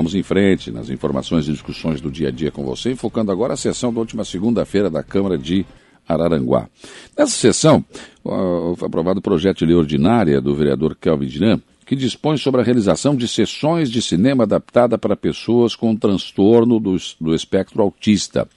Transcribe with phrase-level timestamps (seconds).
[0.00, 3.52] Vamos em frente nas informações e discussões do dia a dia com você, focando agora
[3.52, 5.66] a sessão da última segunda-feira da Câmara de
[6.08, 6.70] Araranguá.
[7.14, 7.84] Nessa sessão,
[8.24, 12.64] foi aprovado o projeto de lei ordinária do vereador Kelvin Dinan, que dispõe sobre a
[12.64, 18.48] realização de sessões de cinema adaptada para pessoas com transtorno do, do espectro autista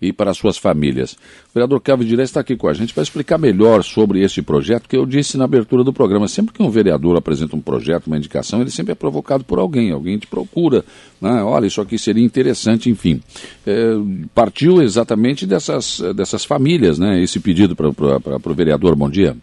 [0.00, 1.12] e para suas famílias.
[1.12, 4.88] O vereador Kelvin Diré está aqui com a gente para explicar melhor sobre esse projeto,
[4.88, 6.28] que eu disse na abertura do programa.
[6.28, 9.90] Sempre que um vereador apresenta um projeto, uma indicação, ele sempre é provocado por alguém,
[9.90, 10.84] alguém te procura.
[11.20, 11.42] Né?
[11.42, 13.20] Olha, isso aqui seria interessante, enfim.
[13.66, 13.94] É,
[14.34, 17.20] partiu exatamente dessas, dessas famílias, né?
[17.22, 18.94] Esse pedido para o vereador.
[18.94, 19.36] Bom dia.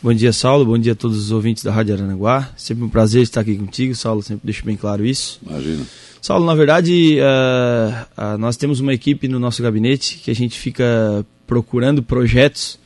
[0.00, 0.64] Bom dia, Saulo.
[0.64, 2.50] Bom dia a todos os ouvintes da Rádio Aranaguá.
[2.56, 4.22] Sempre um prazer estar aqui contigo, Saulo.
[4.22, 5.40] Sempre deixo bem claro isso.
[5.44, 5.84] Imagina.
[6.20, 10.58] Saulo, na verdade, uh, uh, nós temos uma equipe no nosso gabinete que a gente
[10.58, 12.78] fica procurando projetos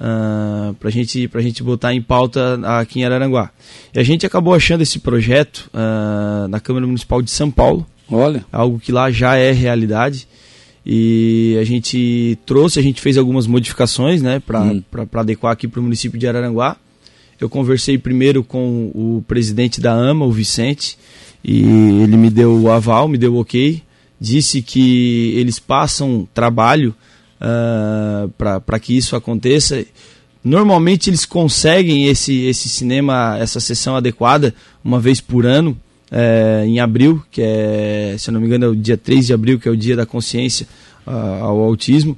[0.00, 3.50] uh, para gente, a gente botar em pauta aqui em Araranguá.
[3.94, 7.86] E a gente acabou achando esse projeto uh, na Câmara Municipal de São Paulo.
[8.10, 8.44] Olha.
[8.52, 10.28] Algo que lá já é realidade.
[10.84, 14.82] E a gente trouxe, a gente fez algumas modificações né, para hum.
[15.14, 16.76] adequar aqui para o município de Araranguá.
[17.40, 20.98] Eu conversei primeiro com o presidente da AMA, o Vicente,
[21.44, 21.62] e
[22.02, 23.82] ele me deu o aval, me deu ok.
[24.20, 26.94] Disse que eles passam trabalho
[27.40, 29.84] uh, ah, para que isso aconteça.
[30.42, 35.76] Normalmente eles conseguem esse, esse cinema, essa sessão adequada, uma vez por ano
[36.10, 39.32] é, em abril, que é, se eu não me engano, é o dia 3 de
[39.32, 40.66] abril, que é o dia da consciência
[41.06, 41.10] uh,
[41.42, 42.16] ao autismo.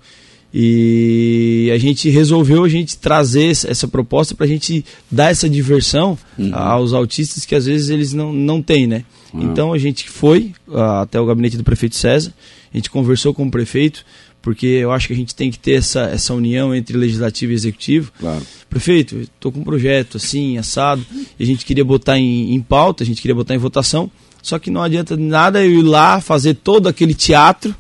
[0.52, 6.16] E a gente resolveu a gente trazer essa proposta para a gente dar essa diversão
[6.38, 6.54] uhum.
[6.54, 9.04] aos autistas que às vezes eles não, não têm, né?
[9.32, 9.42] Uhum.
[9.42, 12.32] Então a gente foi uh, até o gabinete do prefeito César,
[12.72, 14.04] a gente conversou com o prefeito,
[14.41, 17.54] porque eu acho que a gente tem que ter essa, essa união entre legislativo e
[17.54, 18.10] executivo.
[18.19, 18.42] Claro.
[18.70, 21.04] Prefeito, estou com um projeto assim, assado,
[21.38, 24.10] e a gente queria botar em, em pauta, a gente queria botar em votação,
[24.42, 27.74] só que não adianta nada eu ir lá fazer todo aquele teatro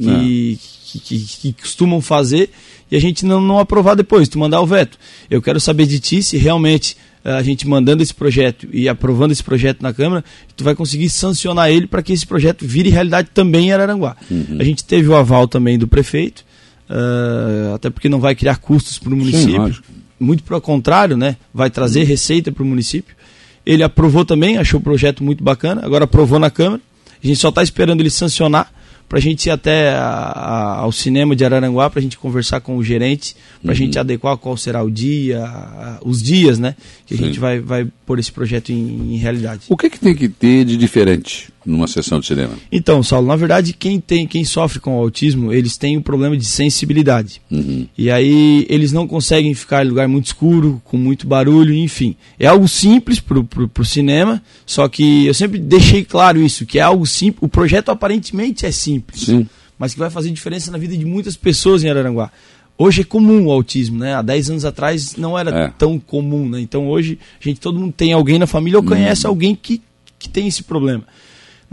[0.00, 0.58] que,
[0.98, 2.50] que, que, que, costumam fazer
[2.90, 4.98] e a gente não, não aprovar depois, tu mandar o veto.
[5.30, 9.42] Eu quero saber de ti se realmente a gente mandando esse projeto e aprovando esse
[9.42, 10.22] projeto na Câmara,
[10.54, 14.14] tu vai conseguir sancionar ele para que esse projeto vire realidade também em Araranguá.
[14.30, 14.58] Uhum.
[14.58, 16.44] A gente teve o aval também do prefeito,
[16.90, 19.74] uh, até porque não vai criar custos para o município.
[19.74, 19.80] Sim,
[20.20, 21.36] muito pelo contrário, né?
[21.52, 22.06] vai trazer uhum.
[22.06, 23.16] receita para o município.
[23.64, 26.82] Ele aprovou também, achou o projeto muito bacana, agora aprovou na Câmara.
[27.22, 28.70] A gente só está esperando ele sancionar
[29.08, 32.60] para a gente ir até a, a, ao cinema de Araranguá, para a gente conversar
[32.60, 33.76] com o gerente, para a uhum.
[33.76, 36.74] gente adequar qual será o dia, a, os dias, né?
[37.06, 37.24] Que a Sim.
[37.24, 39.62] gente vai, vai pôr esse projeto em, em realidade.
[39.68, 42.52] O que, que tem que ter de diferente numa sessão de cinema?
[42.70, 46.36] Então, Saulo, na verdade, quem tem, quem sofre com o autismo, eles têm um problema
[46.36, 47.40] de sensibilidade.
[47.50, 47.86] Uhum.
[47.96, 52.16] E aí eles não conseguem ficar em lugar muito escuro, com muito barulho, enfim.
[52.38, 56.78] É algo simples pro, pro, pro cinema, só que eu sempre deixei claro isso, que
[56.78, 57.42] é algo simples.
[57.42, 59.46] O projeto aparentemente é simples, Sim.
[59.78, 62.30] mas que vai fazer diferença na vida de muitas pessoas em Araranguá.
[62.76, 64.14] Hoje é comum o autismo, né?
[64.14, 65.72] Há 10 anos atrás não era é.
[65.78, 66.60] tão comum, né?
[66.60, 69.30] Então hoje, a gente, todo mundo tem alguém na família ou conhece uhum.
[69.30, 69.80] alguém que,
[70.18, 71.04] que tem esse problema.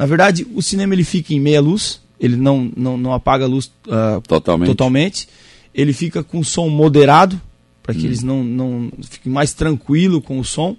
[0.01, 3.47] Na verdade, o cinema ele fica em meia luz, ele não, não, não apaga a
[3.47, 4.67] luz uh, totalmente.
[4.67, 5.29] totalmente.
[5.75, 7.39] Ele fica com som moderado,
[7.83, 8.05] para que hum.
[8.05, 10.75] eles não, não fiquem mais tranquilo com o som.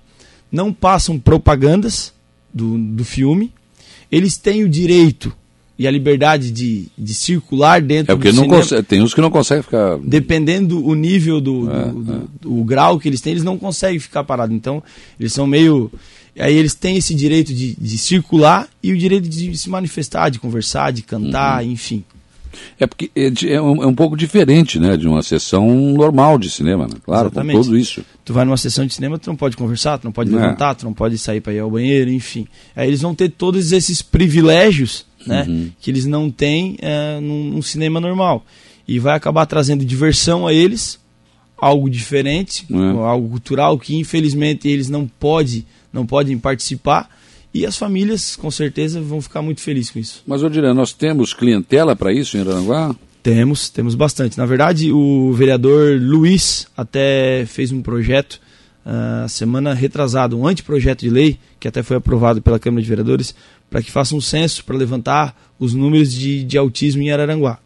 [0.50, 2.12] Não passam propagandas
[2.52, 3.52] do, do filme.
[4.10, 5.32] Eles têm o direito
[5.78, 9.20] e a liberdade de, de circular dentro é porque do não consegue, tem uns que
[9.20, 12.20] não conseguem ficar dependendo o nível do, é, do, do, é.
[12.40, 14.82] do, o grau que eles têm eles não conseguem ficar parados então
[15.18, 15.90] eles são meio
[16.38, 20.38] Aí eles têm esse direito de, de circular e o direito de se manifestar, de
[20.38, 21.70] conversar, de cantar, uhum.
[21.70, 22.04] enfim.
[22.78, 26.50] É porque é, é, um, é, um, pouco diferente, né, de uma sessão normal de
[26.50, 26.94] cinema, né?
[27.04, 27.56] claro, Exatamente.
[27.56, 28.04] com tudo isso.
[28.24, 30.36] Tu vai numa sessão de cinema, tu não pode conversar, tu não pode é.
[30.36, 32.46] levantar, tu não pode sair para ir ao banheiro, enfim.
[32.74, 35.70] Aí eles vão ter todos esses privilégios, né, uhum.
[35.80, 38.44] que eles não têm é, num, num, cinema normal.
[38.86, 40.98] E vai acabar trazendo diversão a eles,
[41.56, 43.06] algo diferente, é.
[43.06, 47.08] algo cultural que infelizmente eles não podem não podem participar.
[47.54, 50.22] E as famílias, com certeza, vão ficar muito felizes com isso.
[50.26, 52.94] Mas, Odirã, nós temos clientela para isso em Aranguá?
[53.22, 54.38] Temos, temos bastante.
[54.38, 58.40] Na verdade, o vereador Luiz até fez um projeto
[58.86, 63.34] uh, semana retrasada, um anteprojeto de lei, que até foi aprovado pela Câmara de Vereadores,
[63.70, 67.58] para que faça um censo para levantar os números de, de autismo em Araranguá.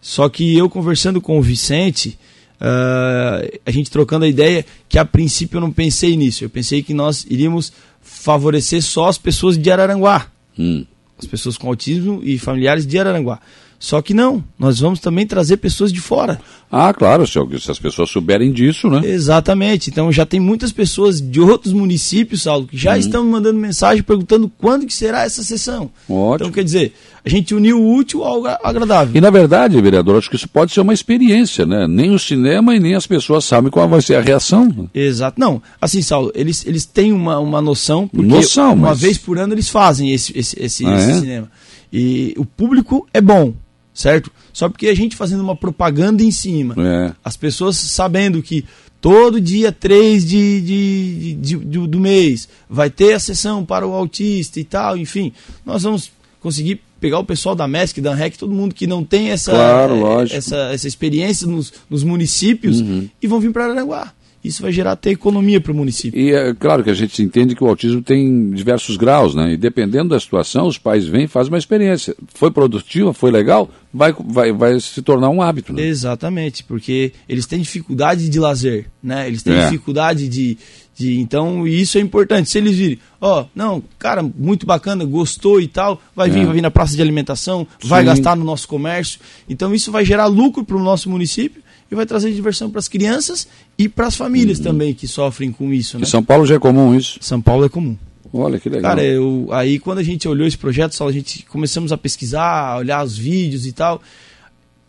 [0.00, 2.18] Só que eu conversando com o Vicente,
[2.62, 6.44] uh, a gente trocando a ideia que a princípio eu não pensei nisso.
[6.44, 10.28] Eu pensei que nós iríamos favorecer só as pessoas de Araranguá.
[10.58, 10.86] Hum.
[11.18, 13.40] As pessoas com autismo e familiares de Araranguá.
[13.82, 16.40] Só que não, nós vamos também trazer pessoas de fora.
[16.70, 19.00] Ah, claro, se, se as pessoas souberem disso, né?
[19.04, 19.90] Exatamente.
[19.90, 22.98] Então já tem muitas pessoas de outros municípios, Saulo, que já uhum.
[22.98, 25.90] estão mandando mensagem perguntando quando que será essa sessão.
[26.08, 26.34] Ótimo.
[26.34, 26.94] Então, quer dizer,
[27.24, 29.16] a gente uniu o útil ao agradável.
[29.16, 31.88] E na verdade, vereador, acho que isso pode ser uma experiência, né?
[31.88, 34.88] Nem o cinema e nem as pessoas sabem qual vai ser a reação.
[34.94, 35.40] Exato.
[35.40, 39.00] Não, assim, Saulo, eles, eles têm uma, uma noção, porque noção, uma mas...
[39.00, 41.14] vez por ano eles fazem esse, esse, esse, ah, esse é?
[41.14, 41.50] cinema.
[41.92, 43.52] E o público é bom
[43.92, 44.30] certo?
[44.52, 47.12] Só porque a gente fazendo uma propaganda em cima, é.
[47.24, 48.64] as pessoas sabendo que
[49.00, 53.92] todo dia 3 de, de, de, de, do mês vai ter a sessão para o
[53.92, 55.32] autista e tal, enfim,
[55.64, 56.10] nós vamos
[56.40, 60.20] conseguir pegar o pessoal da MESC, da REC, todo mundo que não tem essa, claro,
[60.30, 63.08] essa, essa experiência nos, nos municípios uhum.
[63.20, 64.12] e vão vir para Aranguá
[64.44, 66.18] isso vai gerar até economia para o município.
[66.18, 69.52] E é claro que a gente entende que o autismo tem diversos graus, né?
[69.52, 72.14] E dependendo da situação, os pais vêm e fazem uma experiência.
[72.34, 75.72] Foi produtiva, foi legal, vai, vai, vai se tornar um hábito.
[75.72, 75.82] Né?
[75.82, 79.28] Exatamente, porque eles têm dificuldade de lazer, né?
[79.28, 79.64] Eles têm é.
[79.64, 80.58] dificuldade de,
[80.96, 81.20] de.
[81.20, 82.50] Então, isso é importante.
[82.50, 86.44] Se eles virem, ó, oh, não, cara, muito bacana, gostou e tal, vai vir, é.
[86.46, 87.88] vai vir na praça de alimentação, Sim.
[87.88, 89.20] vai gastar no nosso comércio.
[89.48, 91.61] Então, isso vai gerar lucro para o nosso município
[91.92, 93.46] e vai trazer diversão para as crianças
[93.76, 94.64] e para as famílias uhum.
[94.64, 95.98] também que sofrem com isso.
[95.98, 96.04] Né?
[96.04, 97.18] Em São Paulo já é comum isso?
[97.20, 97.94] São Paulo é comum.
[98.32, 98.92] Olha que legal.
[98.92, 102.72] Cara, eu, aí quando a gente olhou esse projeto, só a gente começamos a pesquisar,
[102.72, 104.00] a olhar os vídeos e tal,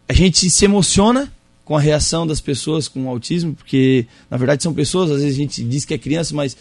[0.08, 1.30] a gente se emociona
[1.66, 5.42] com a reação das pessoas com autismo, porque na verdade são pessoas, às vezes a
[5.42, 6.56] gente diz que é criança, mas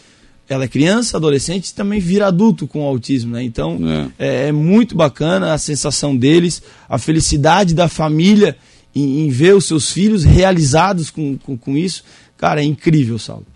[0.49, 3.45] ela é criança, adolescente e também vira adulto com autismo, né?
[3.45, 3.79] Então
[4.19, 4.47] é.
[4.47, 8.57] É, é muito bacana a sensação deles, a felicidade da família
[8.95, 12.05] em, em ver os seus filhos realizados com, com, com isso,
[12.37, 13.47] cara, é incrível, Saulo.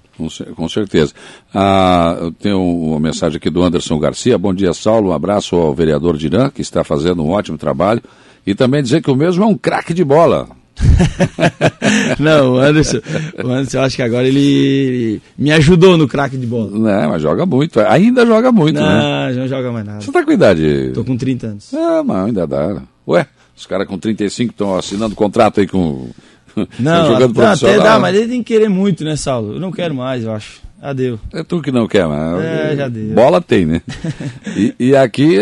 [0.56, 1.12] Com, certeza.
[1.55, 4.38] Ah, eu tenho uma mensagem aqui do Anderson Garcia.
[4.38, 5.11] Bom dia, Saulo.
[5.11, 8.03] Um abraço ao vereador Dirã, que está fazendo um ótimo trabalho.
[8.47, 10.49] E também dizer que o mesmo é um craque de bola.
[12.19, 12.99] não, o Anderson,
[13.43, 16.71] o Anderson, eu acho que agora ele me ajudou no craque de bola.
[16.71, 17.81] Não, mas joga muito.
[17.81, 19.33] Ainda joga muito, não, né?
[19.33, 20.00] Não, não joga mais nada.
[20.00, 20.93] Você tá com idade?
[20.94, 21.75] Tô com 30 anos.
[21.75, 22.83] Ah, mas ainda dá.
[23.06, 26.11] Ué, os caras com 35 estão assinando contrato aí com.
[26.79, 29.53] Não, jogando não, até dá, mas ele tem que querer muito, né, Saulo?
[29.53, 30.62] Eu não quero mais, eu acho.
[30.81, 31.20] Adeus.
[31.31, 32.43] É tu que não quer, mas.
[32.43, 33.14] É, já deu.
[33.14, 33.82] Bola tem, né?
[34.56, 35.37] e, e, aqui,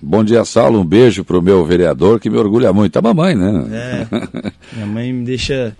[0.00, 0.80] bom dia, Saulo.
[0.80, 2.96] Um beijo pro meu vereador que me orgulha muito.
[2.96, 3.66] A mamãe, né?
[3.70, 4.06] É.
[4.74, 5.76] Minha mãe me deixa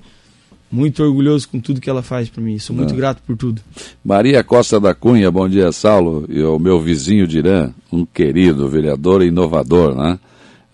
[0.70, 2.58] muito orgulhoso com tudo que ela faz para mim.
[2.58, 2.97] Sou muito não.
[2.97, 3.61] grato por tudo.
[4.05, 6.25] Maria Costa da Cunha, bom dia, Saulo.
[6.29, 10.19] E o meu vizinho de Irã, um querido vereador e inovador, né?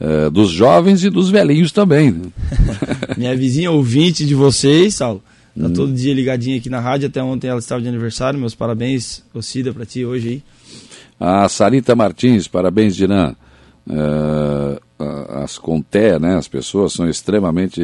[0.00, 2.10] É, dos jovens e dos velhinhos também.
[2.12, 2.26] Né?
[3.16, 5.22] Minha vizinha ouvinte de vocês, Saulo.
[5.58, 5.72] Tá hum.
[5.72, 8.38] todo dia ligadinha aqui na rádio, até ontem ela estava de aniversário.
[8.38, 10.42] Meus parabéns, Ocida, para ti hoje aí.
[11.18, 13.34] A Sarita Martins, parabéns, Dinan.
[13.88, 14.78] Uh,
[15.42, 17.80] as Conté, né, as pessoas são extremamente,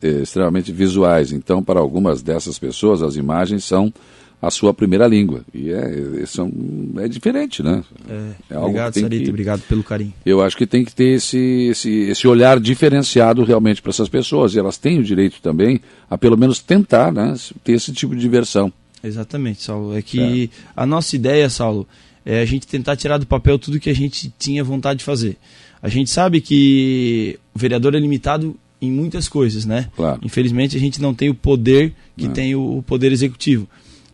[0.00, 3.92] extremamente visuais, então para algumas dessas pessoas as imagens são
[4.40, 5.42] a sua primeira língua.
[5.52, 6.50] E é, são,
[6.98, 7.82] é diferente, né?
[8.08, 10.14] É, é obrigado, Sarita, que, obrigado pelo carinho.
[10.24, 14.54] Eu acho que tem que ter esse, esse, esse olhar diferenciado realmente para essas pessoas.
[14.54, 18.20] E elas têm o direito também a pelo menos tentar né, ter esse tipo de
[18.20, 18.72] diversão.
[19.02, 19.96] Exatamente, Saulo.
[19.96, 20.48] É que é.
[20.76, 21.86] a nossa ideia, Saulo,
[22.24, 25.36] é a gente tentar tirar do papel tudo que a gente tinha vontade de fazer.
[25.82, 29.88] A gente sabe que o vereador é limitado em muitas coisas, né?
[29.96, 30.20] Claro.
[30.24, 32.32] Infelizmente a gente não tem o poder que não.
[32.32, 33.68] tem o poder executivo.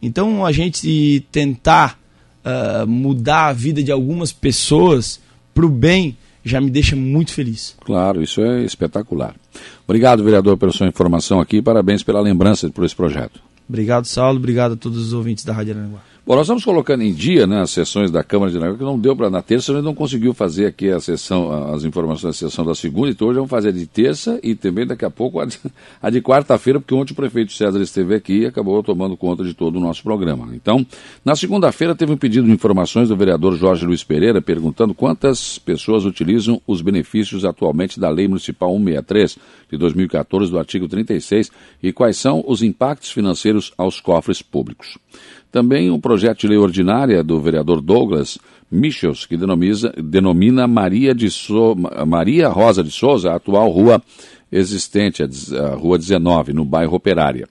[0.04, 1.98] Então a gente tentar
[2.44, 5.20] uh, mudar a vida de algumas pessoas
[5.54, 7.74] para o bem já me deixa muito feliz.
[7.84, 9.34] Claro, isso é espetacular.
[9.84, 13.40] Obrigado, vereador, pela sua informação aqui parabéns pela lembrança por esse projeto.
[13.66, 14.38] Obrigado, Saulo.
[14.38, 16.00] Obrigado a todos os ouvintes da Rádio Aranguá.
[16.26, 18.98] Bom, nós estamos colocando em dia né, as sessões da Câmara de Aranaguá, que não
[18.98, 22.32] deu para na terça, a gente não conseguiu fazer aqui a sessão, as informações da
[22.32, 25.44] sessão da segunda, então hoje vamos fazer de terça e também daqui a pouco a
[25.44, 25.60] de,
[26.10, 29.76] de quarta-feira, porque ontem o prefeito César esteve aqui e acabou tomando conta de todo
[29.76, 30.48] o nosso programa.
[30.54, 30.86] Então,
[31.22, 36.06] na segunda-feira teve um pedido de informações do vereador Jorge Luiz Pereira, perguntando quantas pessoas
[36.06, 39.38] utilizam os benefícios atualmente da Lei Municipal 163
[39.70, 41.52] de 2014, do artigo 36,
[41.82, 44.96] e quais são os impactos financeiros aos cofres públicos.
[45.54, 51.30] Também um projeto de lei ordinária do vereador Douglas Michels, que denomina, denomina Maria, de
[51.30, 54.02] so, Maria Rosa de Souza, a atual rua
[54.50, 55.28] existente, a,
[55.76, 57.46] Rua 19, no bairro Operária.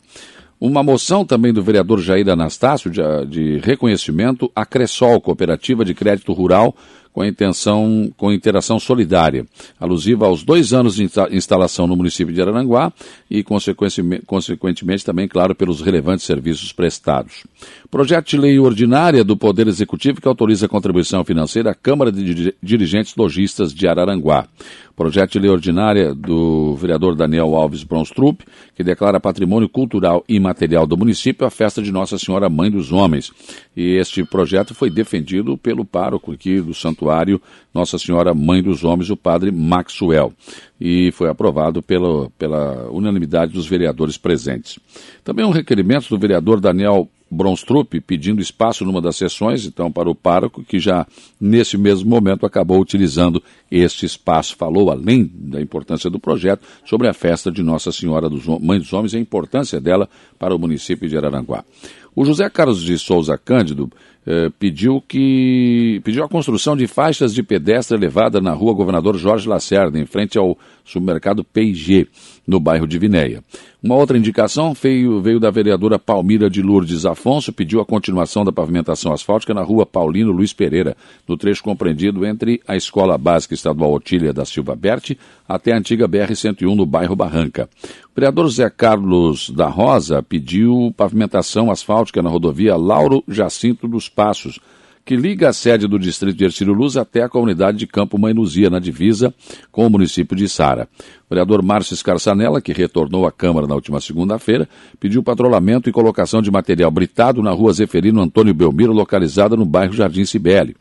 [0.60, 6.34] Uma moção também do vereador Jair Anastácio de, de reconhecimento à Cressol, Cooperativa de Crédito
[6.34, 6.76] Rural,
[7.13, 9.46] com a intenção, com interação solidária,
[9.79, 12.91] alusiva aos dois anos de instalação no município de Araranguá
[13.29, 17.43] e, consequentemente, também, claro, pelos relevantes serviços prestados.
[17.89, 22.53] Projeto de lei ordinária do Poder Executivo que autoriza a contribuição financeira à Câmara de
[22.62, 24.48] Dirigentes Logistas de Araranguá.
[24.96, 28.43] Projeto de lei ordinária do vereador Daniel Alves Bronstrup,
[28.75, 32.91] que declara patrimônio cultural e material do município a festa de Nossa Senhora Mãe dos
[32.91, 33.32] Homens.
[33.75, 37.42] E este projeto foi defendido pelo pároco aqui do santuário
[37.74, 40.34] Nossa Senhora Mãe dos Homens, o padre Maxwell.
[40.80, 44.80] E foi aprovado pela, pela unanimidade dos vereadores presentes.
[45.24, 50.14] Também um requerimento do vereador Daniel Bronstrup pedindo espaço numa das sessões, então, para o
[50.14, 51.06] pároco, que já
[51.42, 53.42] nesse mesmo momento acabou utilizando
[53.72, 54.56] este espaço.
[54.56, 58.94] Falou, além da importância do projeto, sobre a festa de Nossa Senhora dos Mãe dos
[58.94, 60.08] Homens e a importância dela
[60.38, 61.66] para o município de Araranguá.
[62.15, 63.89] O José Carlos de Souza Cândido
[64.25, 69.50] eh, pediu que pediu a construção de faixas de pedestre elevada na rua Governador Jorge
[69.50, 72.08] Lacerda, em frente ao supermercado P&G,
[72.48, 73.43] no bairro de Vinéia.
[73.82, 78.51] Uma outra indicação veio, veio da vereadora Palmira de Lourdes Afonso, pediu a continuação da
[78.51, 80.96] pavimentação asfáltica na rua Paulino Luiz Pereira,
[81.27, 85.17] no trecho compreendido entre a Escola Básica Estadual Otília da Silva Berti
[85.48, 87.70] até a antiga BR-101 no bairro Barranca.
[88.13, 94.60] O vereador Zé Carlos da Rosa pediu pavimentação asfáltica na rodovia Lauro Jacinto dos Passos,
[95.03, 98.70] que liga a sede do distrito de Ercílio Luz até a comunidade de Campo Mainuzia,
[98.70, 99.34] na divisa
[99.72, 100.88] com o município de Sara.
[101.25, 106.41] O vereador Márcio Scarçanella, que retornou à Câmara na última segunda-feira, pediu patrulhamento e colocação
[106.41, 110.75] de material britado na rua Zeferino Antônio Belmiro, localizada no bairro Jardim Cibele.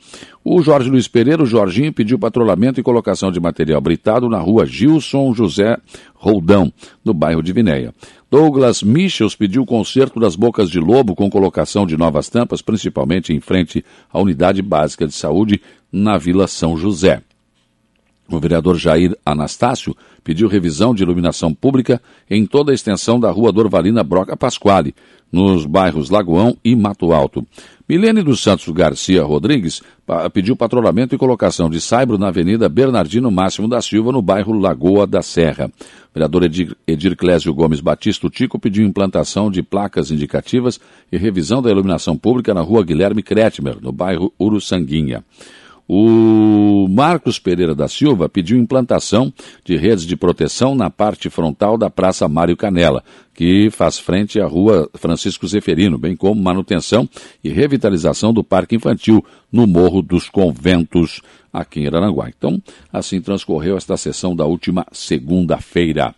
[0.45, 4.67] O Jorge Luiz Pereira, o Jorginho, pediu patrulhamento e colocação de material britado na rua
[4.67, 5.79] Gilson José
[6.23, 6.73] Roldão,
[7.05, 7.93] no bairro de Vinéia.
[8.31, 13.41] Douglas Michels pediu conserto das bocas de lobo com colocação de novas tampas, principalmente em
[13.41, 15.61] frente à unidade básica de saúde
[15.91, 17.23] na Vila São José.
[18.31, 22.01] O vereador Jair Anastácio pediu revisão de iluminação pública
[22.31, 24.95] em toda a extensão da rua Dorvalina Broca Pasquale,
[25.31, 27.45] nos bairros Lagoão e Mato Alto.
[27.93, 29.83] Milene dos Santos Garcia Rodrigues
[30.33, 35.07] pediu patrulhamento e colocação de saibro na Avenida Bernardino Máximo da Silva, no bairro Lagoa
[35.07, 35.67] da Serra.
[35.67, 40.81] O vereador Edir, Edir Clésio Gomes Batista Tico pediu implantação de placas indicativas
[41.13, 45.23] e revisão da iluminação pública na rua Guilherme Kretmer, no bairro Uruçanguinha.
[45.89, 49.33] O Marcos Pereira da Silva pediu implantação
[49.65, 54.47] de redes de proteção na parte frontal da Praça Mário Canela, que faz frente à
[54.47, 57.09] Rua Francisco Zeferino, bem como manutenção
[57.43, 61.21] e revitalização do Parque Infantil no Morro dos Conventos,
[61.53, 62.29] aqui em Aranguá.
[62.29, 62.61] Então,
[62.93, 66.11] assim transcorreu esta sessão da última segunda-feira.